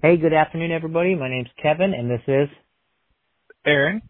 [0.00, 1.16] Hey, good afternoon, everybody.
[1.16, 2.48] My name's Kevin, and this is
[3.66, 4.00] Aaron.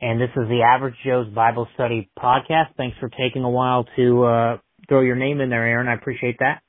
[0.00, 2.68] And this is the Average Joe's Bible Study podcast.
[2.78, 4.56] Thanks for taking a while to uh,
[4.88, 5.86] throw your name in there, Aaron.
[5.86, 6.62] I appreciate that.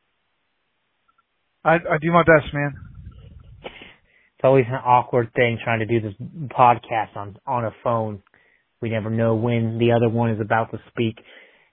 [1.63, 2.73] I, I do my best, man.
[3.63, 6.13] It's always an awkward thing trying to do this
[6.49, 8.21] podcast on on a phone.
[8.81, 11.15] We never know when the other one is about to speak.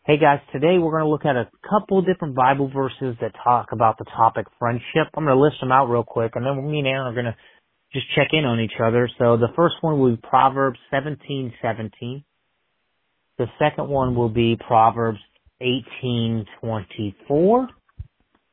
[0.06, 3.72] Hey guys, today we're going to look at a couple different Bible verses that talk
[3.72, 5.08] about the topic friendship.
[5.16, 7.24] I'm going to list them out real quick and then me and Aaron are going
[7.24, 7.34] to
[7.90, 9.08] just check in on each other.
[9.16, 12.22] So the first one will be Proverbs 17:17.
[13.38, 15.20] The second one will be Proverbs
[15.62, 17.68] 18:24,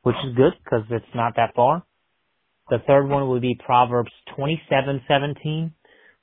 [0.04, 1.82] which is good because it's not that far.
[2.70, 5.74] The third one will be Proverbs 27:17,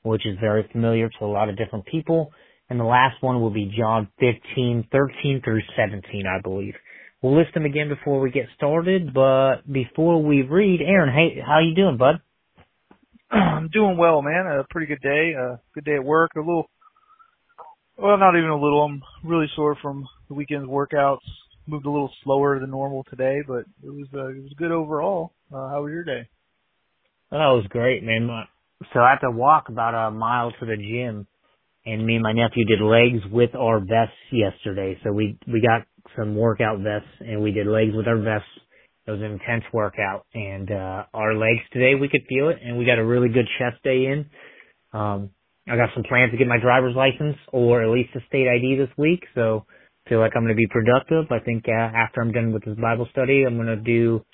[0.02, 2.32] which is very familiar to a lot of different people.
[2.70, 6.76] And the last one will be John 15, 13 through 17, I believe.
[7.22, 11.60] We'll list them again before we get started, but before we read, Aaron, hey, how
[11.60, 12.22] you doing, bud?
[13.32, 14.46] I'm doing well, man.
[14.48, 15.34] A pretty good day.
[15.38, 16.32] A good day at work.
[16.36, 16.70] A little,
[17.98, 18.84] well, not even a little.
[18.84, 21.18] I'm really sore from the weekend's workouts.
[21.68, 25.34] Moved a little slower than normal today, but it was uh, it was good overall.
[25.54, 26.28] Uh, how was your day?
[27.32, 28.28] That was great, man.
[28.94, 31.28] So I have to walk about a mile to the gym
[31.86, 34.98] and me and my nephew did legs with our vests yesterday.
[35.04, 38.50] So we we got some workout vests and we did legs with our vests.
[39.08, 42.78] It was an intense workout and uh our legs today we could feel it and
[42.78, 44.26] we got a really good chest day in.
[44.94, 45.32] Um
[45.68, 48.78] I got some plans to get my driver's license or at least a state ID
[48.78, 49.66] this week, so
[50.06, 51.32] I feel like I'm going to be productive.
[51.32, 54.26] I think uh, after I'm done with this Bible study, I'm going to do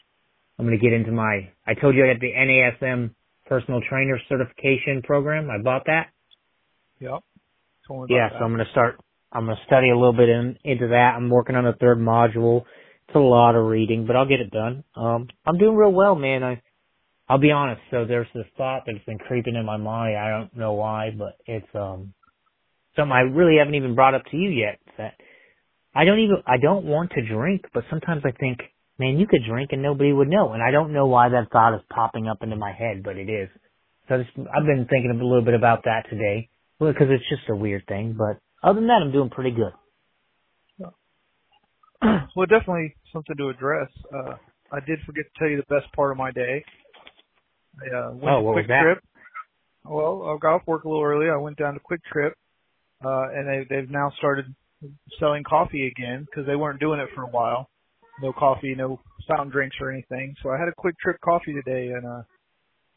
[0.58, 3.12] I'm going to get into my I told you I had the NASM
[3.48, 5.50] personal trainer certification program.
[5.50, 6.08] I bought that.
[7.00, 7.22] Yep
[8.10, 8.40] yeah, that.
[8.40, 9.00] so I'm gonna start.
[9.32, 11.14] I'm gonna study a little bit in, into that.
[11.16, 12.64] I'm working on the third module.
[13.08, 14.84] It's a lot of reading, but I'll get it done.
[14.96, 16.44] Um, I'm doing real well, man.
[16.44, 16.62] I,
[17.28, 17.82] I'll be honest.
[17.92, 20.18] So there's this thought that's been creeping in my mind.
[20.18, 22.14] I don't know why, but it's um
[22.96, 24.80] something I really haven't even brought up to you yet.
[24.98, 25.16] That
[25.94, 26.38] I don't even.
[26.46, 28.60] I don't want to drink, but sometimes I think,
[29.00, 30.54] man, you could drink and nobody would know.
[30.54, 33.30] And I don't know why that thought is popping up into my head, but it
[33.30, 33.50] is.
[34.08, 36.50] So just, I've been thinking a little bit about that today.
[36.80, 39.74] Well, because it's just a weird thing, but other than that, I'm doing pretty good.
[42.36, 43.90] Well, definitely something to address.
[44.14, 44.36] Uh,
[44.72, 46.64] I did forget to tell you the best part of my day.
[47.82, 48.82] I uh, went oh, what Quick was that?
[48.84, 49.04] Trip.
[49.86, 51.30] Well, I got off work a little early.
[51.30, 52.34] I went down to Quick Trip,
[53.04, 54.46] uh, and they they've now started
[55.20, 57.70] selling coffee again because they weren't doing it for a while.
[58.22, 60.36] No coffee, no fountain drinks or anything.
[60.42, 62.22] So I had a QuikTrip coffee today, and uh,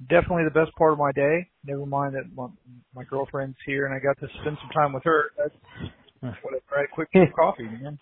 [0.07, 1.49] definitely the best part of my day.
[1.65, 2.47] Never mind that my,
[2.95, 5.31] my girlfriend's here and I got to spend some time with her.
[5.37, 6.63] That's whatever.
[6.77, 7.99] I had a quick coffee, man.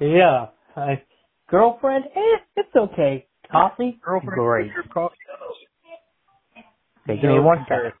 [0.00, 0.46] Yeah.
[0.76, 1.02] I,
[1.50, 3.26] girlfriend, eh, it's okay.
[3.50, 4.70] Coffee, girlfriend, great.
[4.92, 5.14] Coffee.
[7.04, 7.92] Okay, give no me one second.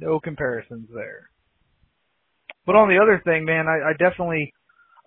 [0.00, 1.30] No comparisons there.
[2.66, 4.52] But on the other thing, man, I, I definitely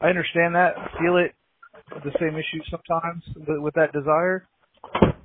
[0.02, 1.34] I understand that, I feel it,
[2.04, 4.48] the same issue sometimes with, with that desire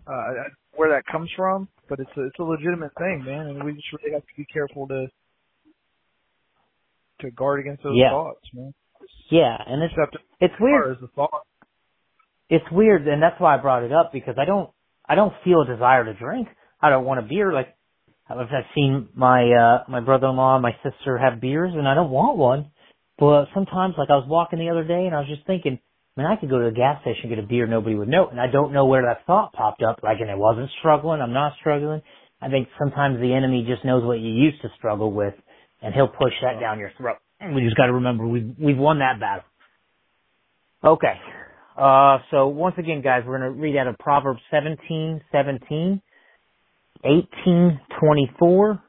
[0.07, 0.33] uh,
[0.75, 3.87] where that comes from, but it's a, it's a legitimate thing, man, and we just
[3.93, 5.07] really have to be careful to
[7.21, 8.11] to guard against those yeah.
[8.11, 8.75] thoughts, man.
[9.31, 9.95] Yeah, and it's
[10.41, 10.97] it's weird.
[10.97, 11.47] As the thought.
[12.49, 14.71] It's weird, and that's why I brought it up because I don't
[15.09, 16.49] I don't feel a desire to drink.
[16.81, 17.53] I don't want a beer.
[17.53, 17.75] Like
[18.29, 22.37] I've seen my uh my brother-in-law and my sister have beers, and I don't want
[22.37, 22.71] one.
[23.19, 25.79] But sometimes, like I was walking the other day, and I was just thinking,
[26.17, 28.29] I mean, I could go to the gas station get a beer, nobody would know,
[28.29, 30.01] and I don't know where that thought popped up.
[30.03, 31.21] Like, and I wasn't struggling.
[31.23, 32.03] I'm not struggling.
[32.41, 35.35] I think sometimes the enemy just knows what you used to struggle with,
[35.81, 37.17] and he'll push that down your throat.
[37.41, 39.45] And we just got to remember we've we've won that battle.
[40.85, 41.15] Okay.
[41.77, 46.03] Uh, so once again, guys, we're going to read out of Proverbs 17, 17,
[47.05, 48.83] 18, 24,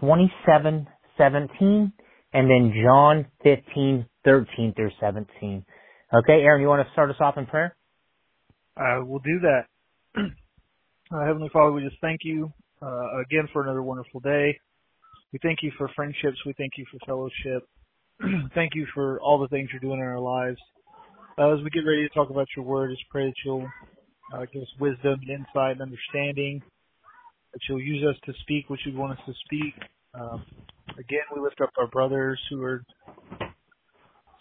[0.00, 0.86] 27,
[1.18, 1.92] 17,
[2.32, 5.64] and then John 15, 13 through 17.
[6.12, 7.76] Okay, Aaron, you want to start us off in prayer?
[8.76, 9.62] I will do that.
[10.18, 12.52] uh, Heavenly Father, we just thank you
[12.82, 14.58] uh, again for another wonderful day.
[15.32, 16.38] We thank you for friendships.
[16.44, 17.68] We thank you for fellowship.
[18.56, 20.58] thank you for all the things you're doing in our lives.
[21.38, 23.68] Uh, as we get ready to talk about your word, just pray that you'll
[24.34, 26.60] uh, give us wisdom and insight and understanding,
[27.52, 29.74] that you'll use us to speak what you want us to speak.
[30.14, 30.44] Um,
[30.98, 32.82] again, we lift up our brothers who are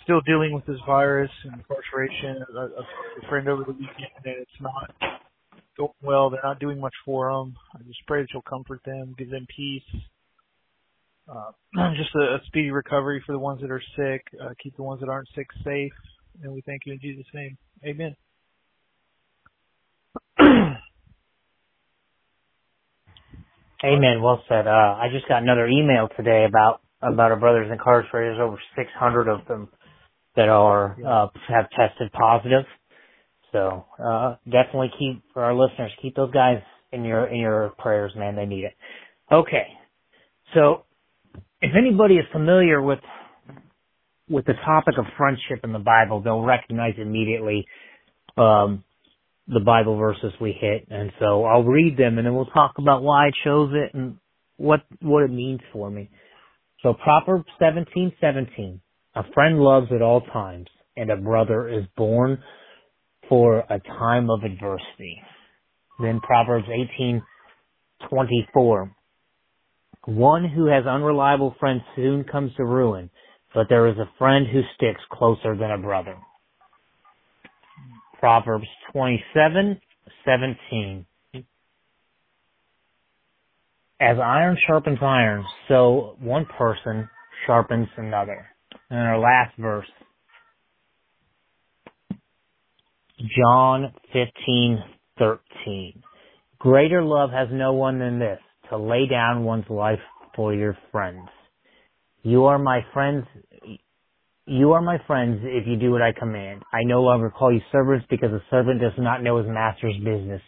[0.09, 2.44] still dealing with this virus and incarceration.
[2.57, 4.91] A, a friend over the weekend, and it's not
[5.77, 6.31] going well.
[6.31, 7.56] They're not doing much for them.
[7.75, 9.83] I just pray that you'll comfort them, give them peace.
[11.31, 11.51] Uh,
[11.95, 14.25] just a, a speedy recovery for the ones that are sick.
[14.44, 15.94] Uh, keep the ones that aren't sick safe.
[16.41, 17.56] And we thank you in Jesus' name.
[17.85, 18.15] Amen.
[23.85, 24.23] Amen.
[24.23, 24.65] Well said.
[24.65, 28.38] Uh, I just got another email today about about our brothers incarcerated.
[28.38, 29.69] There's over 600 of them
[30.36, 32.66] that are uh, have tested positive.
[33.52, 36.62] So uh, definitely keep for our listeners, keep those guys
[36.92, 38.36] in your in your prayers, man.
[38.36, 38.74] They need it.
[39.31, 39.68] Okay,
[40.54, 40.84] so
[41.62, 43.00] if anybody is familiar with
[44.30, 47.66] with the topic of friendship in the Bible, they'll recognize immediately
[48.38, 48.84] um,
[49.48, 53.02] the Bible verses we hit, and so I'll read them, and then we'll talk about
[53.02, 54.18] why I chose it and
[54.58, 56.10] what what it means for me.
[56.84, 58.81] So Proverbs seventeen seventeen,
[59.15, 62.41] a friend loves at all times, and a brother is born
[63.27, 65.21] for a time of adversity.
[66.00, 67.21] Then Proverbs eighteen
[68.09, 68.95] twenty four,
[70.06, 73.09] one who has unreliable friends soon comes to ruin,
[73.53, 76.17] but there is a friend who sticks closer than a brother.
[78.19, 81.06] Proverbs 27:17.
[84.01, 87.09] As iron sharpens iron, so one person
[87.45, 88.47] sharpens another.
[88.89, 89.89] And our last verse,
[93.38, 96.01] John 15:13.
[96.59, 98.39] Greater love has no one than this,
[98.69, 100.00] to lay down one's life
[100.36, 101.30] for your friends.
[102.24, 103.25] You are my friends
[104.50, 106.63] you are my friends if you do what I command.
[106.74, 110.42] I no longer call you servants because a servant does not know his master's business.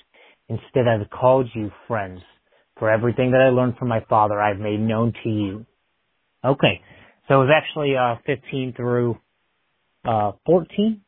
[0.50, 2.20] Instead, I've called you friends.
[2.80, 5.66] For everything that I learned from my father, I've made known to you.
[6.44, 6.82] Okay.
[7.32, 9.18] So it was actually, uh, 15 through,
[10.04, 11.00] uh, 14?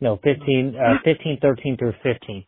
[0.00, 2.46] No, 15, uh, 15, 13 through 15,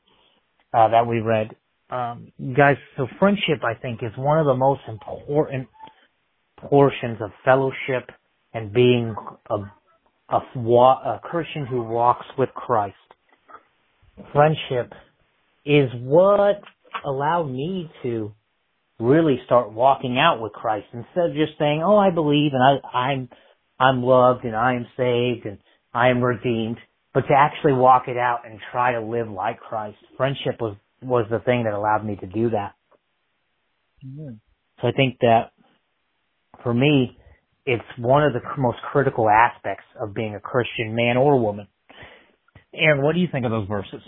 [0.73, 1.55] uh, that we read.
[1.91, 5.69] Um, guys, so friendship, I think, is one of the most important
[6.57, 8.09] portions of fellowship
[8.55, 9.15] and being
[9.51, 9.57] a,
[10.31, 12.97] a, a Christian who walks with Christ.
[14.33, 14.95] Friendship
[15.67, 16.63] is what
[17.05, 18.33] allowed me to
[19.03, 22.97] really start walking out with Christ instead of just saying, "Oh, I believe and I,
[22.97, 23.29] I'm
[23.79, 25.59] I'm loved and I am saved and
[25.93, 26.79] I am redeemed,"
[27.13, 29.99] but to actually walk it out and try to live like Christ.
[30.17, 32.75] Friendship was was the thing that allowed me to do that.
[34.05, 34.41] Amen.
[34.81, 35.53] So I think that
[36.63, 37.17] for me,
[37.67, 41.67] it's one of the most critical aspects of being a Christian man or woman.
[42.75, 44.01] Aaron, what do you think of those verses?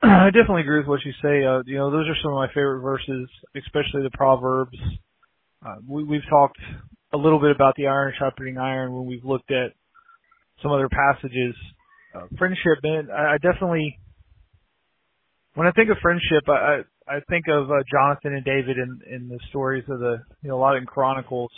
[0.02, 1.44] I definitely agree with what you say.
[1.44, 4.76] Uh, you know, those are some of my favorite verses, especially the Proverbs.
[5.64, 6.58] Uh, we, we've talked
[7.12, 9.72] a little bit about the iron sharpening iron when we've looked at
[10.62, 11.54] some other passages.
[12.14, 13.98] Uh, friendship, man, I, I definitely,
[15.54, 19.00] when I think of friendship, I, I, I think of uh, Jonathan and David in,
[19.12, 21.50] in the stories of the, you know, a lot in Chronicles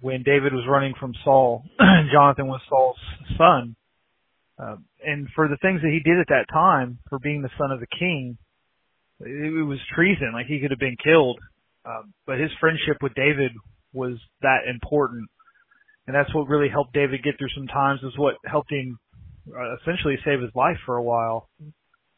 [0.00, 1.64] when David was running from Saul,
[2.12, 2.98] Jonathan was Saul's
[3.38, 3.76] son.
[4.58, 7.70] Uh, and for the things that he did at that time, for being the son
[7.70, 8.38] of the king,
[9.20, 10.32] it, it was treason.
[10.32, 11.38] Like he could have been killed.
[11.84, 13.52] Uh, but his friendship with David
[13.92, 15.28] was that important.
[16.06, 18.98] And that's what really helped David get through some times, is what helped him
[19.48, 21.48] uh, essentially save his life for a while.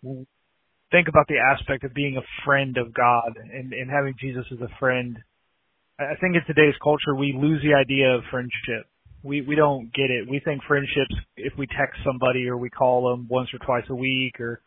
[0.02, 4.60] Think about the aspect of being a friend of God and, and having Jesus as
[4.60, 5.18] a friend
[5.98, 8.86] I think in today's culture we lose the idea of friendship.
[9.28, 10.28] We we don't get it.
[10.28, 13.94] We think friendships if we text somebody or we call them once or twice a
[13.94, 14.62] week or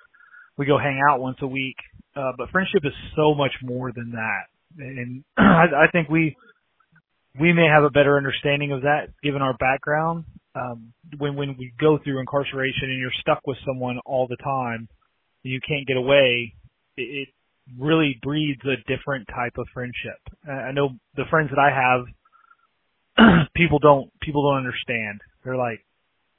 [0.57, 1.77] we go hang out once a week.
[2.15, 4.44] Uh, but friendship is so much more than that.
[4.77, 6.35] And I, I think we
[7.39, 10.25] we may have a better understanding of that given our background.
[10.53, 14.87] Um, when when we go through incarceration and you're stuck with someone all the time,
[15.44, 16.53] you can't get away.
[16.97, 17.30] It, it
[17.80, 20.19] really breeds a different type of friendship.
[20.47, 22.06] I know the friends that I have,
[23.56, 25.21] people don't people don't understand.
[25.44, 25.85] They're like,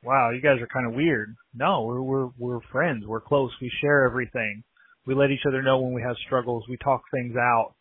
[0.02, 3.04] "Wow, you guys are kind of weird." No, we're we're we're friends.
[3.06, 3.50] We're close.
[3.60, 4.64] We share everything.
[5.06, 6.64] We let each other know when we have struggles.
[6.68, 7.74] We talk things out.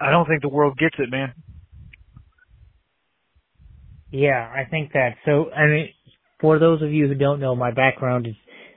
[0.00, 1.32] I don't think the world gets it, man.
[4.10, 5.16] Yeah, I think that.
[5.24, 5.88] So, I mean,
[6.40, 8.34] for those of you who don't know, my background is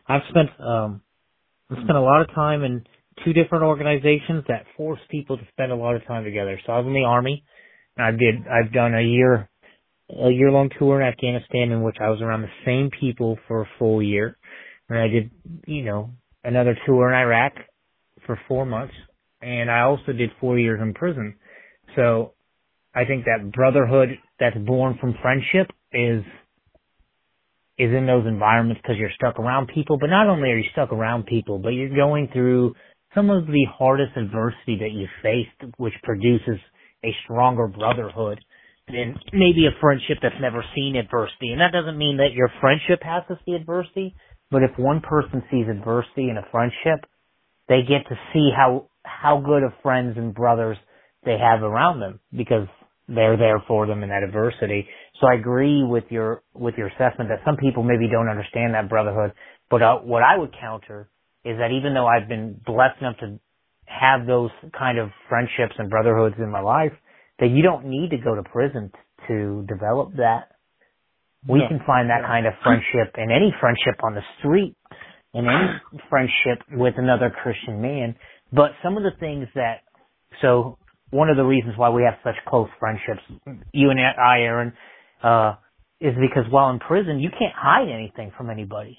[0.07, 1.01] I've spent um
[1.69, 2.83] I've spent a lot of time in
[3.23, 6.59] two different organizations that force people to spend a lot of time together.
[6.65, 7.43] So I was in the army.
[8.01, 8.47] I did.
[8.47, 9.49] I've done a year,
[10.09, 13.61] a year long tour in Afghanistan in which I was around the same people for
[13.61, 14.37] a full year.
[14.89, 15.31] And I did,
[15.67, 16.11] you know,
[16.43, 17.53] another tour in Iraq
[18.25, 18.93] for four months.
[19.41, 21.35] And I also did four years in prison.
[21.95, 22.33] So
[22.93, 26.23] I think that brotherhood that's born from friendship is
[27.77, 29.97] is in those environments because you're stuck around people.
[29.97, 32.75] But not only are you stuck around people, but you're going through
[33.15, 36.59] some of the hardest adversity that you faced, which produces
[37.03, 38.39] a stronger brotherhood
[38.87, 41.51] and maybe a friendship that's never seen adversity.
[41.51, 44.15] And that doesn't mean that your friendship has to see adversity,
[44.49, 47.05] but if one person sees adversity in a friendship,
[47.67, 50.77] they get to see how how good of friends and brothers
[51.23, 52.67] they have around them because
[53.07, 54.87] they're there for them in that adversity.
[55.19, 58.89] So I agree with your with your assessment that some people maybe don't understand that
[58.89, 59.33] brotherhood.
[59.69, 61.09] But uh, what I would counter
[61.45, 63.39] is that even though I've been blessed enough to
[63.89, 66.93] have those kind of friendships and brotherhoods in my life,
[67.39, 68.91] that you don't need to go to prison
[69.27, 70.49] to develop that.
[71.47, 74.75] We can find that kind of friendship in any friendship on the street
[75.33, 78.15] in any friendship with another Christian man.
[78.51, 79.81] But some of the things that,
[80.41, 80.77] so
[81.11, 83.21] one of the reasons why we have such close friendships,
[83.71, 84.73] you and I, Aaron,
[85.23, 85.55] uh,
[86.01, 88.97] is because while in prison, you can't hide anything from anybody.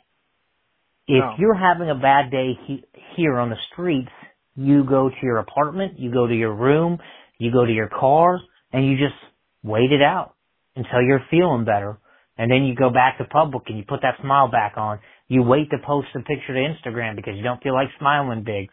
[1.09, 1.35] If No.
[1.39, 2.85] you're having a bad day he-
[3.17, 4.13] here on the streets,
[4.61, 6.99] you go to your apartment, you go to your room,
[7.39, 8.39] you go to your car,
[8.73, 9.17] and you just
[9.63, 10.35] wait it out
[10.77, 11.99] until you're feeling better.
[12.37, 14.99] And then you go back to public and you put that smile back on.
[15.29, 18.69] You wait to post a picture to Instagram because you don't feel like smiling big,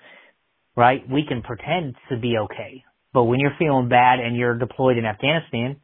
[0.75, 1.01] right?
[1.09, 2.83] We can pretend to be okay.
[3.13, 5.77] But when you're feeling bad and you're deployed in Afghanistan,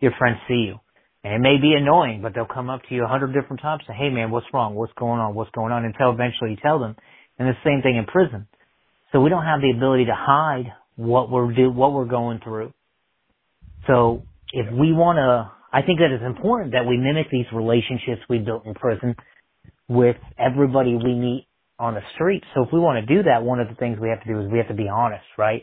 [0.00, 0.80] your friends see you.
[1.22, 3.82] And it may be annoying, but they'll come up to you a hundred different times
[3.86, 4.74] and say, hey man, what's wrong?
[4.74, 5.34] What's going on?
[5.34, 5.84] What's going on?
[5.84, 6.96] Until eventually you tell them.
[7.38, 8.46] And the same thing in prison.
[9.14, 12.74] So we don't have the ability to hide what we're do, what we're going through.
[13.86, 18.22] So if we want to, I think that it's important that we mimic these relationships
[18.28, 19.14] we built in prison
[19.88, 21.46] with everybody we meet
[21.78, 22.42] on the street.
[22.54, 24.40] So if we want to do that, one of the things we have to do
[24.40, 25.62] is we have to be honest, right?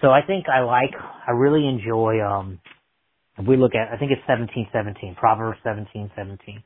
[0.00, 2.60] So I think I like, I really enjoy, um,
[3.38, 6.62] if we look at, I think it's 1717, Proverbs 1717.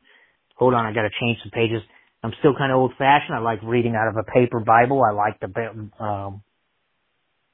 [0.56, 1.80] Hold on, I gotta change some pages.
[2.22, 3.34] I'm still kind of old fashioned.
[3.34, 5.02] I like reading out of a paper Bible.
[5.04, 6.42] I like the, um,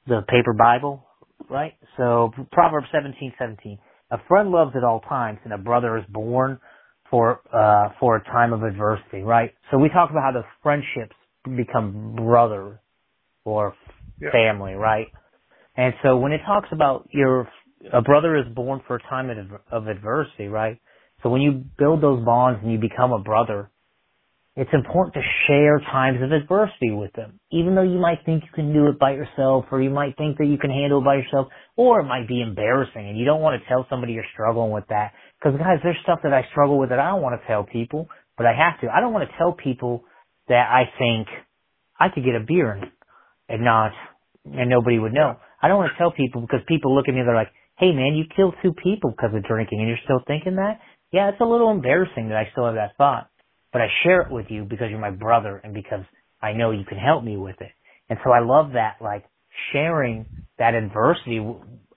[0.07, 1.05] the paper Bible,
[1.49, 1.73] right?
[1.97, 3.79] So Proverbs 1717.
[4.11, 6.59] A friend loves at all times and a brother is born
[7.09, 9.53] for, uh, for a time of adversity, right?
[9.71, 11.15] So we talk about how the friendships
[11.57, 12.79] become brother
[13.45, 13.75] or
[14.21, 14.31] Yeah.
[14.31, 15.07] family, right?
[15.77, 17.47] And so when it talks about your
[17.91, 20.79] a brother is born for a time of, of adversity, right?
[21.23, 23.69] So when you build those bonds and you become a brother,
[24.55, 27.39] it's important to share times of adversity with them.
[27.51, 30.37] Even though you might think you can do it by yourself or you might think
[30.37, 33.41] that you can handle it by yourself or it might be embarrassing and you don't
[33.41, 35.13] want to tell somebody you're struggling with that.
[35.41, 38.07] Cause guys, there's stuff that I struggle with that I don't want to tell people,
[38.37, 38.93] but I have to.
[38.93, 40.03] I don't want to tell people
[40.47, 41.27] that I think
[41.99, 42.79] I could get a beer
[43.49, 43.91] and, not,
[44.45, 45.37] and nobody would know.
[45.61, 47.91] I don't want to tell people because people look at me, and they're like, hey
[47.91, 50.79] man, you killed two people because of drinking and you're still thinking that?
[51.11, 53.29] Yeah, it's a little embarrassing that I still have that thought.
[53.73, 56.05] But I share it with you because you're my brother and because
[56.41, 57.71] I know you can help me with it.
[58.09, 59.25] And so I love that, like,
[59.71, 60.25] sharing
[60.59, 61.41] that adversity,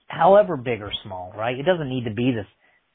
[0.07, 1.57] however big or small, right?
[1.57, 2.45] It doesn't need to be this,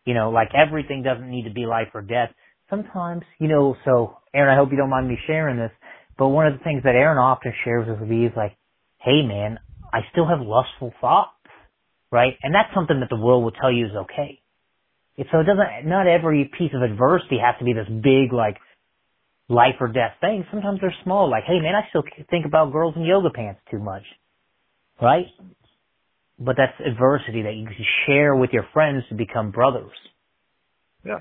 [0.04, 2.30] you know, like everything doesn't need to be life or death.
[2.70, 5.72] Sometimes, you know, so Aaron, I hope you don't mind me sharing this,
[6.18, 8.56] but one of the things that Aaron often shares with me is like,
[8.98, 9.58] hey man,
[9.92, 11.30] I still have lustful thoughts,
[12.10, 12.34] right?
[12.42, 14.40] And that's something that the world will tell you is okay.
[15.30, 18.56] So it doesn't, not every piece of adversity has to be this big, like,
[19.48, 20.44] life or death things.
[20.50, 23.78] Sometimes they're small, like, hey man, I still think about girls in yoga pants too
[23.78, 24.02] much,
[25.00, 25.26] right?
[26.38, 29.92] But that's adversity that you can share with your friends to become brothers.
[31.04, 31.20] Yeah.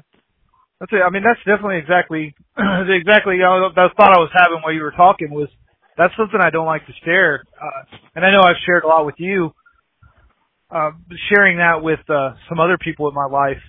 [0.79, 1.01] That's it.
[1.05, 4.97] I mean, that's definitely exactly, exactly, you know, thought I was having while you were
[4.97, 5.49] talking was,
[5.97, 7.43] that's something I don't like to share.
[7.53, 9.51] Uh, and I know I've shared a lot with you,
[10.71, 10.91] uh,
[11.29, 13.61] sharing that with, uh, some other people in my life,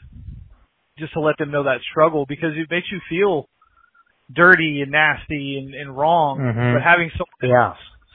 [0.98, 3.48] just to let them know that struggle because it makes you feel
[4.30, 6.38] dirty and nasty and, and wrong.
[6.38, 6.74] Mhm.
[6.74, 7.74] But having someone Yeah.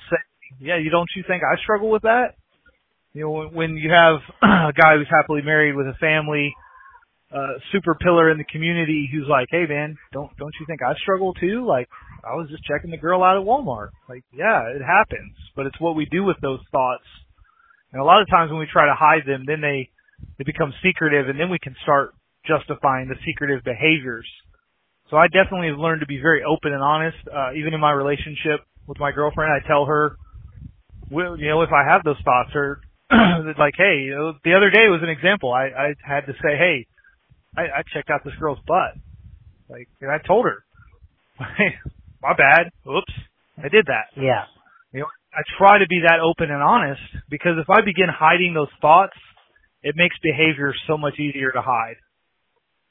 [0.10, 0.18] say,
[0.60, 2.36] yeah, you don't you think I struggle with that?
[3.14, 6.54] You know, when, when you have a guy who's happily married with a family,
[7.34, 10.94] uh, super pillar in the community who's like, hey man, don't, don't you think I
[10.96, 11.66] struggle too?
[11.68, 11.90] Like,
[12.24, 13.90] I was just checking the girl out at Walmart.
[14.10, 17.04] Like, yeah, it happens, but it's what we do with those thoughts.
[17.92, 19.90] And a lot of times when we try to hide them, then they,
[20.38, 22.14] they become secretive and then we can start
[22.46, 24.28] justifying the secretive behaviors.
[25.10, 27.18] So I definitely have learned to be very open and honest.
[27.28, 30.18] Uh, even in my relationship with my girlfriend, I tell her,
[31.10, 34.70] well, you know, if I have those thoughts or like, hey, you know, the other
[34.70, 35.54] day was an example.
[35.54, 36.88] I, I had to say, hey,
[37.56, 39.00] I, I checked out this girl's butt.
[39.70, 40.64] Like, and I told her,
[42.22, 42.72] my bad.
[42.88, 43.14] Oops.
[43.58, 44.12] I did that.
[44.16, 44.44] Yeah.
[44.94, 48.54] You know, I try to be that open and honest because if I begin hiding
[48.54, 49.16] those thoughts,
[49.84, 51.96] it makes behavior so much easier to hide.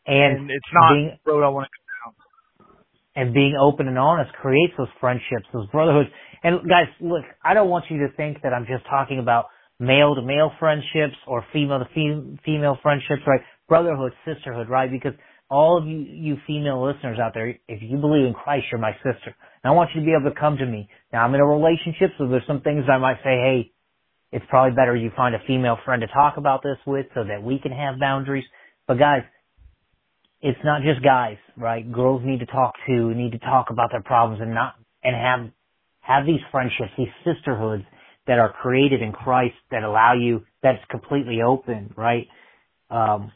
[0.06, 1.85] And, And it's not being, the road I want to go.
[3.16, 6.10] And being open and honest creates those friendships, those brotherhoods.
[6.44, 9.46] And guys, look, I don't want you to think that I'm just talking about
[9.80, 13.40] male to male friendships or female to fem- female friendships, right?
[13.68, 14.90] Brotherhood, sisterhood, right?
[14.90, 15.14] Because
[15.50, 18.92] all of you, you female listeners out there, if you believe in Christ, you're my
[18.96, 19.34] sister.
[19.64, 20.88] And I want you to be able to come to me.
[21.12, 23.72] Now I'm in a relationship, so there's some things I might say, hey,
[24.32, 27.42] it's probably better you find a female friend to talk about this with so that
[27.42, 28.44] we can have boundaries.
[28.86, 29.22] But guys,
[30.42, 31.90] it's not just guys, right?
[31.90, 35.50] Girls need to talk to, need to talk about their problems and not, and have,
[36.00, 37.84] have these friendships, these sisterhoods
[38.26, 42.26] that are created in Christ that allow you, that's completely open, right?
[42.90, 43.32] Um,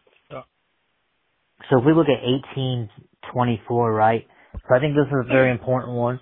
[1.68, 4.26] so if we look at 1824, right?
[4.54, 6.20] So I think this is a very important one.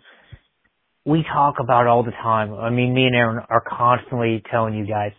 [1.06, 2.52] We talk about all the time.
[2.54, 5.12] I mean, me and Aaron are constantly telling you guys,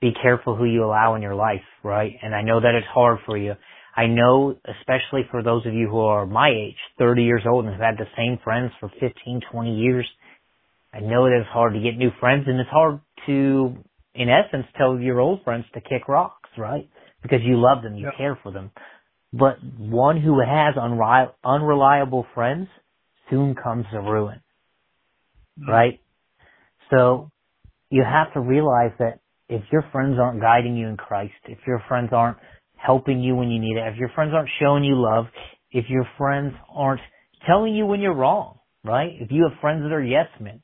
[0.00, 2.12] be careful who you allow in your life, right?
[2.22, 3.54] And I know that it's hard for you.
[3.96, 7.72] I know, especially for those of you who are my age, 30 years old and
[7.72, 10.06] have had the same friends for 15, 20 years,
[10.92, 13.76] I know that it's hard to get new friends and it's hard to,
[14.14, 16.88] in essence, tell your old friends to kick rocks, right?
[17.22, 18.70] Because you love them, you care for them.
[19.32, 22.68] But one who has unri- unreliable friends
[23.30, 24.40] soon comes to ruin,
[25.58, 25.68] mm.
[25.68, 26.00] right?
[26.90, 27.30] So
[27.90, 31.82] you have to realize that if your friends aren't guiding you in Christ, if your
[31.88, 32.38] friends aren't
[32.76, 35.26] helping you when you need it, if your friends aren't showing you love,
[35.70, 37.00] if your friends aren't
[37.46, 39.10] telling you when you're wrong, right?
[39.20, 40.62] If you have friends that are yes men,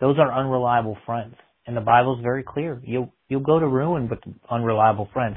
[0.00, 1.34] those are unreliable friends.
[1.66, 2.80] And the Bible's very clear.
[2.84, 4.18] You'll, you'll go to ruin with
[4.50, 5.36] unreliable friends.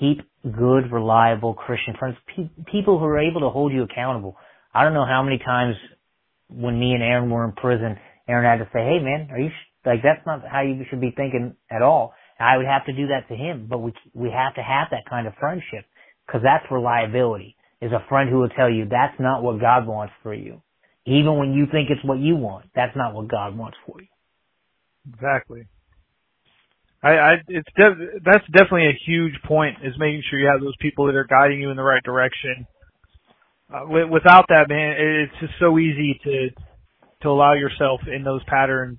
[0.00, 4.36] Keep good, reliable Christian friends, pe- people who are able to hold you accountable.
[4.72, 5.76] I don't know how many times
[6.48, 7.96] when me and Aaron were in prison,
[8.28, 11.00] Aaron had to say, "Hey, man, are you sh- like that's not how you should
[11.00, 14.30] be thinking at all." I would have to do that to him, but we we
[14.30, 15.84] have to have that kind of friendship
[16.26, 17.56] because that's reliability.
[17.80, 20.62] Is a friend who will tell you that's not what God wants for you,
[21.06, 22.66] even when you think it's what you want.
[22.74, 24.08] That's not what God wants for you.
[25.12, 25.64] Exactly.
[27.02, 30.76] I, I, it's de- that's definitely a huge point is making sure you have those
[30.80, 32.66] people that are guiding you in the right direction.
[33.72, 36.50] Uh, wi- without that, man, it- it's just so easy to
[37.22, 38.98] to allow yourself in those patterns.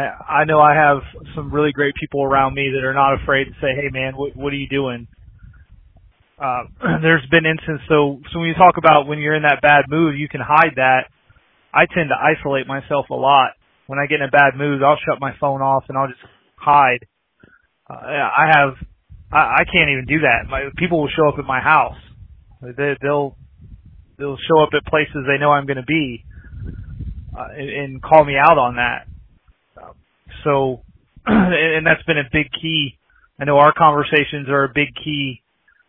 [0.00, 0.98] I, know I have
[1.34, 4.36] some really great people around me that are not afraid to say, "Hey, man, what
[4.36, 5.08] what are you doing?"
[6.38, 6.64] Uh,
[7.02, 7.80] there's been instances.
[7.88, 10.76] So, so when you talk about when you're in that bad mood, you can hide
[10.76, 11.08] that.
[11.72, 13.52] I tend to isolate myself a lot.
[13.86, 16.20] When I get in a bad mood, I'll shut my phone off and I'll just
[16.56, 17.06] hide.
[17.88, 18.74] Uh, I have,
[19.30, 20.50] I, I can't even do that.
[20.50, 21.96] My people will show up at my house.
[22.62, 23.36] They, they'll,
[24.18, 26.24] they'll show up at places they know I'm going to be,
[27.38, 29.06] uh, and, and call me out on that.
[30.46, 30.82] So,
[31.26, 32.96] and that's been a big key.
[33.38, 35.42] I know our conversations are a big key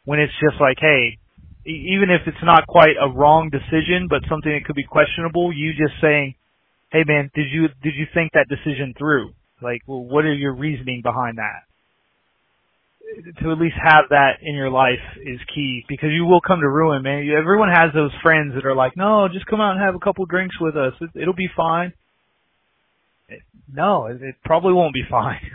[0.04, 1.20] when it's just like, hey,
[1.64, 5.72] even if it's not quite a wrong decision, but something that could be questionable, you
[5.72, 6.34] just saying,
[6.92, 9.34] hey man, did you did you think that decision through?
[9.62, 11.64] Like, well, what are your reasoning behind that?
[13.42, 16.70] To at least have that in your life is key because you will come to
[16.70, 17.28] ruin, man.
[17.30, 20.26] Everyone has those friends that are like, no, just come out and have a couple
[20.26, 20.94] drinks with us.
[21.00, 21.94] It, it'll be fine.
[23.30, 25.42] It, no, it, it probably won't be fine.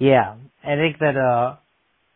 [0.00, 1.56] Yeah, I think that uh,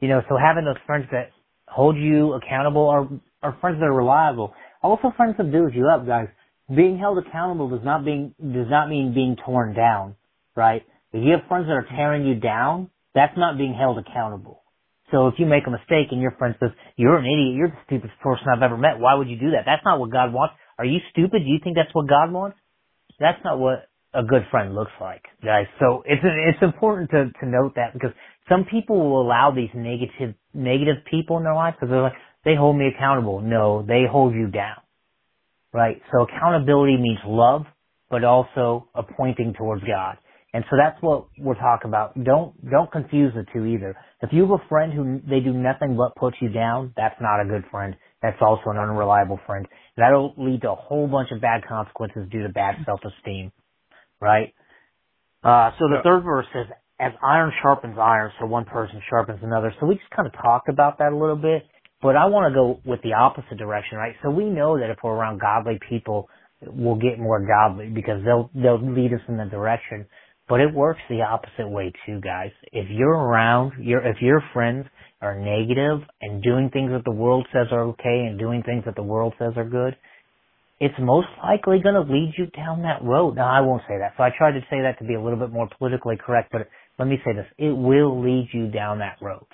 [0.00, 1.30] you know, so having those friends that
[1.68, 3.08] hold you accountable are
[3.42, 4.52] are friends that are reliable.
[4.82, 6.28] Also, friends that build you up, guys.
[6.74, 10.16] Being held accountable does not being does not mean being torn down,
[10.56, 10.82] right?
[11.12, 14.62] If you have friends that are tearing you down, that's not being held accountable.
[15.10, 17.80] So if you make a mistake and your friend says, you're an idiot, you're the
[17.86, 19.64] stupidest person I've ever met, why would you do that?
[19.64, 20.54] That's not what God wants.
[20.78, 21.44] Are you stupid?
[21.44, 22.58] Do you think that's what God wants?
[23.18, 25.66] That's not what a good friend looks like, guys.
[25.80, 28.12] So it's it's important to to note that because
[28.48, 32.54] some people will allow these negative negative people in their life because they're like they
[32.54, 33.40] hold me accountable.
[33.40, 34.76] No, they hold you down,
[35.72, 36.00] right?
[36.12, 37.66] So accountability means love,
[38.10, 40.16] but also a pointing towards God.
[40.54, 42.14] And so that's what we're talking about.
[42.24, 43.94] Don't don't confuse the two either.
[44.22, 47.40] If you have a friend who they do nothing but put you down, that's not
[47.40, 47.94] a good friend.
[48.22, 49.66] That's also an unreliable friend.
[49.96, 53.52] That'll lead to a whole bunch of bad consequences due to bad self-esteem,
[54.20, 54.54] right?
[55.42, 56.66] Uh, so the third verse says,
[57.00, 59.72] as iron sharpens iron, so one person sharpens another.
[59.80, 61.62] So we just kind of talked about that a little bit,
[62.02, 64.14] but I want to go with the opposite direction, right?
[64.22, 66.28] So we know that if we're around godly people,
[66.60, 70.06] we'll get more godly because they'll, they'll lead us in the direction.
[70.48, 72.50] But it works the opposite way too, guys.
[72.72, 74.86] If you're around, your if your friends
[75.20, 78.96] are negative and doing things that the world says are okay and doing things that
[78.96, 79.94] the world says are good,
[80.80, 83.36] it's most likely going to lead you down that road.
[83.36, 84.14] Now, I won't say that.
[84.16, 86.68] So I tried to say that to be a little bit more politically correct, but
[86.98, 87.46] let me say this.
[87.58, 89.46] It will lead you down that road.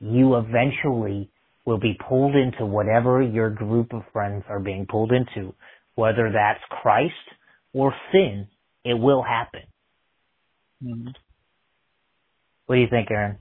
[0.00, 1.30] You eventually
[1.66, 5.54] will be pulled into whatever your group of friends are being pulled into,
[5.94, 7.12] whether that's Christ
[7.74, 8.48] or sin.
[8.84, 9.62] It will happen.
[10.82, 11.08] Mm-hmm.
[12.66, 13.36] What do you think, Aaron?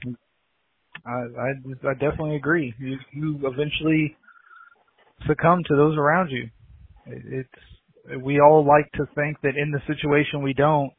[1.06, 2.74] I, I I definitely agree.
[2.80, 4.18] You you eventually
[5.28, 6.50] succumb to those around you.
[7.06, 10.92] It, it's we all like to think that in the situation we don't,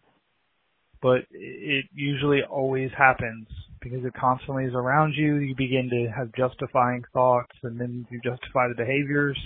[1.02, 3.46] but it usually always happens
[3.80, 5.36] because it constantly is around you.
[5.36, 9.38] You begin to have justifying thoughts and then you justify the behaviors.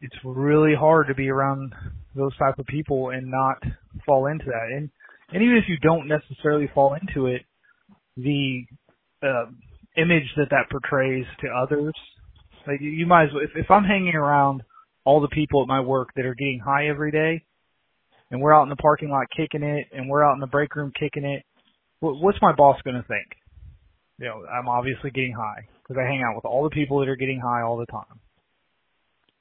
[0.00, 1.72] It's really hard to be around
[2.14, 3.62] those type of people and not
[4.04, 4.76] fall into that.
[4.76, 4.90] And,
[5.32, 7.42] and even if you don't necessarily fall into it,
[8.16, 8.64] the
[9.22, 9.46] uh,
[9.96, 11.94] image that that portrays to others,
[12.66, 14.62] like you, you might as well, if, if I'm hanging around
[15.08, 17.42] all the people at my work that are getting high every day,
[18.30, 20.76] and we're out in the parking lot kicking it, and we're out in the break
[20.76, 21.42] room kicking it,
[22.00, 23.26] what's my boss going to think?
[24.18, 27.08] You know, I'm obviously getting high because I hang out with all the people that
[27.08, 28.20] are getting high all the time.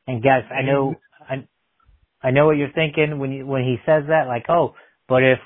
[0.08, 0.96] And guys, I know,
[1.30, 1.46] I,
[2.26, 4.74] I know what you're thinking when you, when he says that, like, oh,
[5.10, 5.40] but if,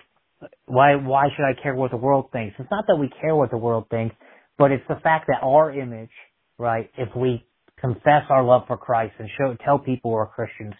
[0.66, 2.56] why, why should I care what the world thinks?
[2.60, 4.16] It's not that we care what the world thinks,
[4.60, 6.12] but it's the fact that our image,
[6.60, 7.44] right, if we
[7.82, 10.74] confess our love for Christ and show, tell people we're Christians,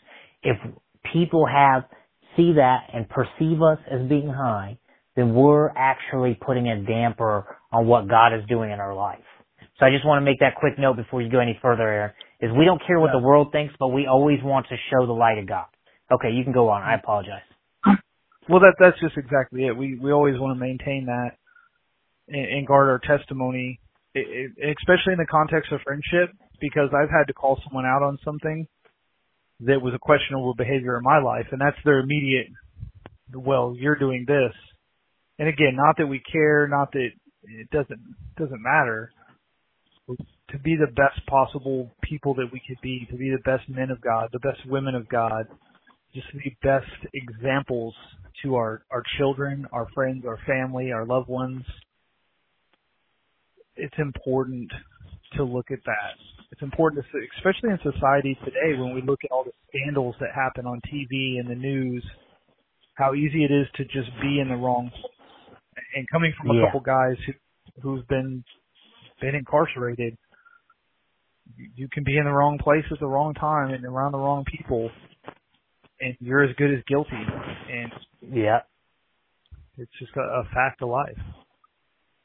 [0.44, 0.58] if
[1.12, 1.84] people have,
[2.38, 4.78] see that and perceive us as being high,
[5.16, 9.20] then we're actually putting a damper on what God is doing in our life.
[9.80, 12.12] So I just want to make that quick note before you go any further, Aaron,
[12.40, 15.14] is we don't care what the world thinks, but we always want to show the
[15.14, 15.66] light of God.
[16.12, 16.82] Okay, you can go on.
[16.82, 17.42] I apologize.
[18.50, 19.78] Well, that that's just exactly it.
[19.78, 21.38] We we always want to maintain that
[22.28, 23.80] and, and guard our testimony,
[24.14, 28.04] it, it, especially in the context of friendship, because I've had to call someone out
[28.04, 28.68] on something
[29.62, 32.48] that was a questionable behavior in my life, and that's their immediate.
[33.34, 34.54] Well, you're doing this,
[35.40, 37.10] and again, not that we care, not that
[37.44, 38.00] it doesn't
[38.38, 39.12] doesn't matter.
[40.08, 43.90] To be the best possible people that we could be, to be the best men
[43.90, 45.48] of God, the best women of God,
[46.14, 47.94] just to be best examples
[48.44, 51.64] to our our children, our friends, our family, our loved ones.
[53.78, 54.70] It's important
[55.38, 56.41] to look at that.
[56.52, 60.30] It's important to, especially in society today, when we look at all the scandals that
[60.36, 62.06] happen on TV and the news,
[62.96, 64.92] how easy it is to just be in the wrong
[65.96, 66.66] and coming from a yeah.
[66.66, 67.34] couple guys who
[67.82, 68.44] who've been
[69.20, 70.18] been incarcerated,
[71.56, 74.18] you, you can be in the wrong place at the wrong time and around the
[74.18, 74.90] wrong people,
[76.00, 77.12] and you're as good as guilty.
[77.12, 77.92] And
[78.34, 78.60] yeah,
[79.78, 81.18] it's just a, a fact of life.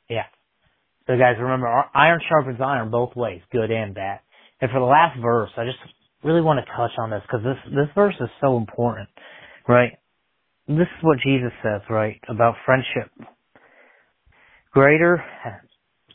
[0.09, 0.27] Yeah.
[1.07, 4.21] So guys, remember, iron sharpens iron both ways, good and bad.
[4.61, 5.79] And for the last verse, I just
[6.25, 9.09] really want to touch on this because this this verse is so important,
[9.69, 9.93] right?
[10.67, 13.11] This is what Jesus says, right, about friendship.
[14.73, 15.23] Greater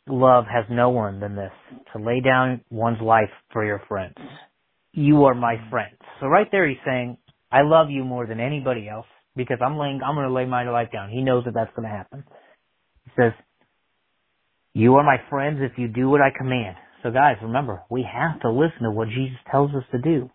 [0.07, 1.51] love has no one than this,
[1.93, 4.15] to lay down one's life for your friends.
[4.91, 5.97] You are my friends.
[6.19, 7.17] So right there he's saying,
[7.51, 10.69] I love you more than anybody else because I'm laying, I'm going to lay my
[10.69, 11.09] life down.
[11.09, 12.23] He knows that that's going to happen.
[13.05, 13.31] He says,
[14.73, 16.77] you are my friends if you do what I command.
[17.03, 20.29] So guys, remember, we have to listen to what Jesus tells us to do.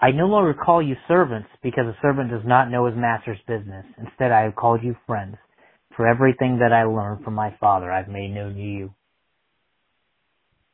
[0.00, 3.84] I no longer call you servants because a servant does not know his master's business.
[3.98, 5.36] Instead, I have called you friends.
[5.96, 8.94] For everything that I learned from my father, I've made known to you.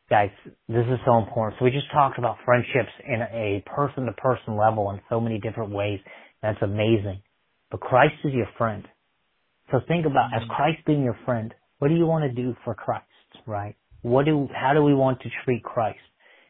[0.08, 0.30] Guys,
[0.68, 1.58] this is so important.
[1.58, 5.40] So we just talked about friendships in a person to person level in so many
[5.40, 5.98] different ways.
[6.42, 7.22] That's amazing.
[7.72, 8.86] But Christ is your friend.
[9.72, 10.52] So think about, as mm-hmm.
[10.52, 13.04] Christ being your friend, what do you want to do for Christ,
[13.46, 13.76] right?
[14.02, 15.98] What do, how do we want to treat Christ?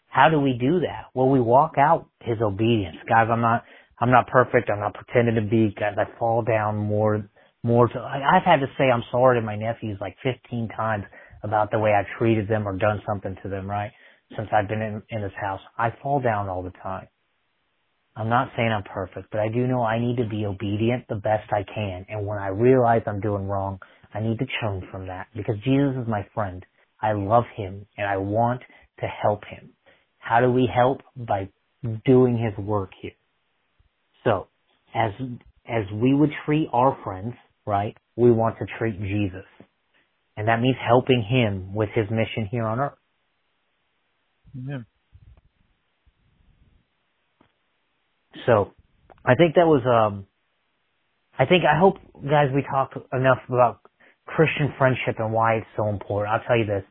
[0.08, 1.06] How do we do that?
[1.14, 2.96] Well, we walk out His obedience.
[3.08, 3.64] Guys, I'm not,
[4.00, 4.70] I'm not perfect.
[4.70, 5.74] I'm not pretending to be.
[5.78, 7.28] Guys, I fall down more
[7.64, 11.04] more to, I've had to say I'm sorry to my nephews like 15 times
[11.44, 13.92] about the way I've treated them or done something to them, right?
[14.36, 15.60] Since I've been in, in this house.
[15.78, 17.08] I fall down all the time.
[18.16, 21.16] I'm not saying I'm perfect, but I do know I need to be obedient the
[21.16, 22.06] best I can.
[22.10, 23.80] And when I realize I'm doing wrong,
[24.16, 26.64] I need to turn from that because Jesus is my friend.
[27.02, 28.62] I love him and I want
[29.00, 29.70] to help him.
[30.18, 31.02] How do we help?
[31.14, 31.50] By
[32.06, 33.12] doing his work here.
[34.24, 34.48] So,
[34.94, 35.12] as,
[35.68, 37.34] as we would treat our friends,
[37.66, 37.94] right?
[38.16, 39.44] We want to treat Jesus.
[40.36, 42.98] And that means helping him with his mission here on earth.
[44.54, 44.78] Yeah.
[48.46, 48.72] So,
[49.24, 50.26] I think that was, um,
[51.38, 51.98] I think, I hope,
[52.28, 53.80] guys, we talked enough about
[54.26, 56.34] Christian friendship and why it's so important.
[56.34, 56.84] I'll tell you this.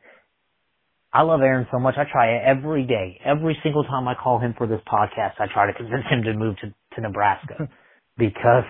[1.13, 1.95] I love Aaron so much.
[1.97, 5.67] I try every day, every single time I call him for this podcast, I try
[5.67, 7.69] to convince him to move to, to Nebraska
[8.17, 8.65] because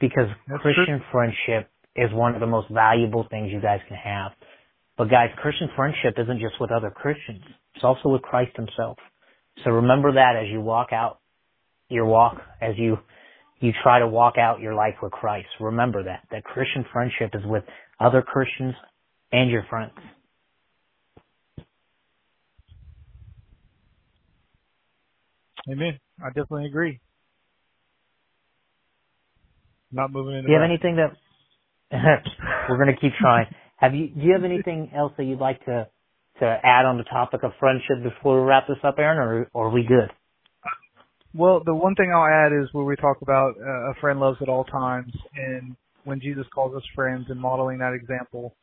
[0.00, 1.06] because That's Christian true.
[1.12, 4.32] friendship is one of the most valuable things you guys can have.
[4.98, 7.42] But guys, Christian friendship isn't just with other Christians.
[7.74, 8.98] It's also with Christ himself.
[9.64, 11.18] So remember that as you walk out
[11.88, 12.98] your walk, as you,
[13.60, 15.48] you try to walk out your life with Christ.
[15.60, 17.64] Remember that, that Christian friendship is with
[18.00, 18.74] other Christians,
[19.32, 19.92] and your friends.
[25.70, 25.98] Amen.
[26.22, 27.00] I definitely agree.
[29.90, 30.44] Not moving in.
[30.44, 31.16] Do you have anything that
[32.68, 33.46] we're going to keep trying?
[33.76, 34.08] Have you?
[34.08, 35.88] Do you have anything else that you'd like to
[36.40, 39.68] to add on the topic of friendship before we wrap this up, Aaron, or, or
[39.68, 40.10] are we good?
[41.34, 44.38] Well, the one thing I'll add is where we talk about uh, a friend loves
[44.42, 45.76] at all times, and
[46.06, 48.54] when Jesus calls us friends and modeling that example.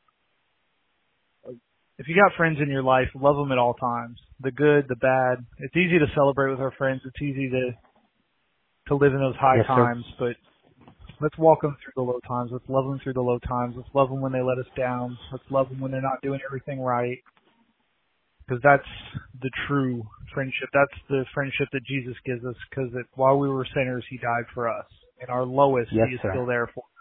[2.00, 4.18] If you got friends in your life, love them at all times.
[4.42, 5.46] The good, the bad.
[5.60, 7.02] It's easy to celebrate with our friends.
[7.06, 7.72] It's easy to
[8.88, 9.76] to live in those high Yes, sir.
[9.76, 10.36] times, but
[11.22, 12.50] let's walk them through the low times.
[12.52, 13.76] Let's love them through the low times.
[13.78, 15.18] Let's love them when they let us down.
[15.32, 17.18] Let's love them when they're not doing everything right.
[18.46, 18.90] Because that's
[19.42, 20.04] the true
[20.34, 20.68] friendship.
[20.74, 22.56] That's the friendship that Jesus gives us.
[22.70, 24.86] Because while we were sinners, He died for us.
[25.22, 26.32] In our lowest, Yes, He is sir.
[26.34, 26.93] still there for us.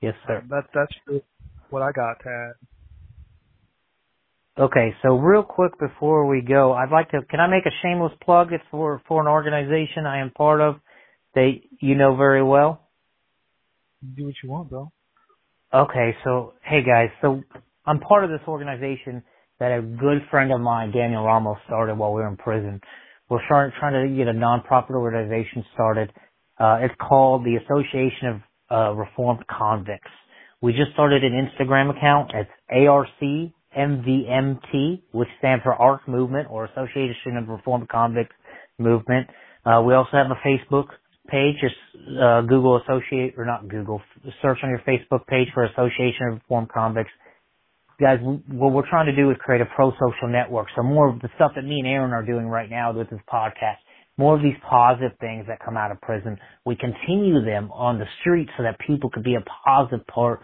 [0.00, 0.44] Yes, sir.
[0.50, 1.22] That that's
[1.70, 2.52] what I got to add.
[4.58, 8.12] Okay, so real quick before we go, I'd like to, can I make a shameless
[8.24, 8.52] plug?
[8.52, 10.76] It's for, for an organization I am part of
[11.34, 12.88] that you know very well.
[14.16, 14.90] Do what you want, bro.
[15.74, 17.42] Okay, so, hey guys, so
[17.84, 19.22] I'm part of this organization
[19.60, 22.80] that a good friend of mine, Daniel Ramos, started while we were in prison.
[23.28, 26.12] We're trying, trying to get a nonprofit organization started.
[26.58, 30.10] Uh, it's called the Association of uh, Reformed Convicts.
[30.60, 32.32] We just started an Instagram account.
[32.34, 33.52] It's ARCMVMT,
[35.12, 38.34] which stands for ARC Movement or Association of Reformed Convicts
[38.78, 39.28] Movement.
[39.64, 40.86] Uh, we also have a Facebook
[41.28, 41.56] page.
[41.60, 41.74] Just
[42.20, 44.00] uh, Google Associate or not Google.
[44.42, 47.10] Search on your Facebook page for Association of Reformed Convicts.
[48.00, 50.68] Guys, what we're trying to do is create a pro-social network.
[50.76, 53.20] So more of the stuff that me and Aaron are doing right now with this
[53.32, 53.78] podcast,
[54.18, 58.06] more of these positive things that come out of prison, we continue them on the
[58.20, 60.40] street so that people could be a positive part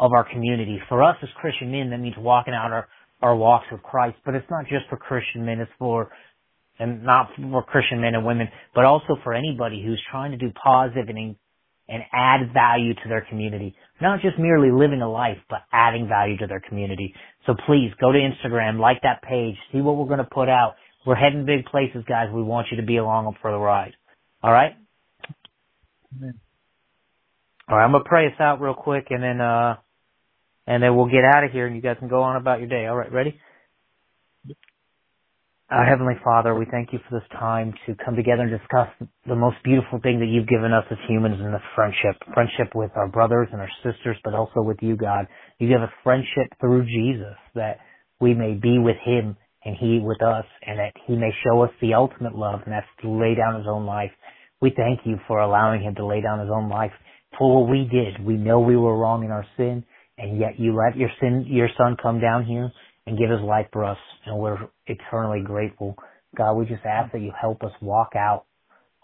[0.00, 0.80] of our community.
[0.88, 2.88] For us as Christian men, that means walking out our,
[3.22, 4.16] our walks with Christ.
[4.24, 6.10] But it's not just for Christian men, it's for,
[6.80, 10.50] and not for Christian men and women, but also for anybody who's trying to do
[10.62, 11.36] positive and,
[11.88, 13.76] and add value to their community.
[14.00, 17.14] Not just merely living a life, but adding value to their community.
[17.46, 20.74] So please go to Instagram, like that page, see what we're going to put out.
[21.04, 22.28] We're heading big places, guys.
[22.32, 23.94] We want you to be along for the ride.
[24.42, 24.76] All right?
[26.16, 26.34] Amen.
[27.68, 29.76] All right, I'm gonna pray us out real quick, and then uh,
[30.66, 32.68] and then we'll get out of here, and you guys can go on about your
[32.68, 32.86] day.
[32.86, 33.38] All right, ready?
[35.70, 38.88] Our Heavenly Father, we thank you for this time to come together and discuss
[39.26, 42.20] the most beautiful thing that you've given us as humans in the friendship.
[42.34, 45.26] Friendship with our brothers and our sisters, but also with you, God.
[45.58, 47.78] You give us friendship through Jesus that
[48.20, 51.70] we may be with Him and He with us and that He may show us
[51.80, 54.10] the ultimate love and that's to lay down His own life.
[54.60, 56.92] We thank you for allowing Him to lay down His own life
[57.38, 58.24] for what we did.
[58.24, 59.84] We know we were wrong in our sin
[60.18, 62.70] and yet you let your sin, your son come down here
[63.06, 65.96] and give his life for us, and we're eternally grateful.
[66.36, 68.44] God, we just ask that you help us walk out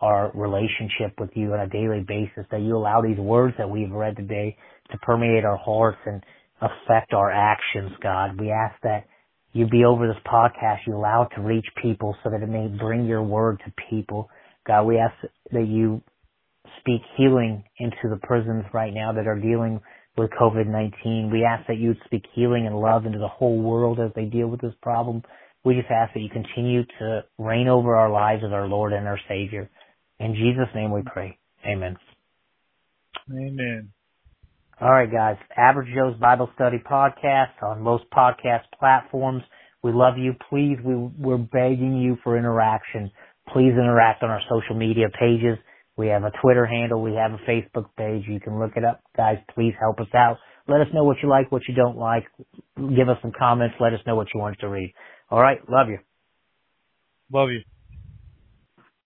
[0.00, 3.90] our relationship with you on a daily basis, that you allow these words that we've
[3.90, 4.56] read today
[4.92, 6.22] to permeate our hearts and
[6.60, 8.40] affect our actions, God.
[8.40, 9.06] We ask that
[9.52, 12.68] you be over this podcast, you allow it to reach people so that it may
[12.68, 14.28] bring your word to people.
[14.66, 15.14] God, we ask
[15.52, 16.02] that you
[16.80, 19.80] speak healing into the prisons right now that are dealing
[20.16, 21.30] with COVID-19.
[21.32, 24.24] We ask that you would speak healing and love into the whole world as they
[24.24, 25.22] deal with this problem.
[25.64, 29.06] We just ask that you continue to reign over our lives as our Lord and
[29.06, 29.70] our Savior.
[30.18, 31.38] In Jesus' name we pray.
[31.66, 31.96] Amen.
[33.30, 33.90] Amen.
[34.80, 35.36] All right, guys.
[35.56, 39.42] Average Joe's Bible Study podcast on most podcast platforms.
[39.82, 40.34] We love you.
[40.48, 43.10] Please, we, we're begging you for interaction.
[43.52, 45.58] Please interact on our social media pages.
[45.96, 47.02] We have a Twitter handle.
[47.02, 48.22] We have a Facebook page.
[48.28, 49.00] You can look it up.
[49.16, 50.36] Guys, please help us out.
[50.68, 52.26] Let us know what you like, what you don't like.
[52.76, 53.74] Give us some comments.
[53.80, 54.94] Let us know what you want us to read.
[55.28, 55.58] All right.
[55.68, 55.98] Love you.
[57.32, 57.62] Love you.